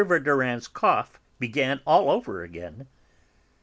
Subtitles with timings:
[0.03, 2.87] Verdurin's cough began all over again.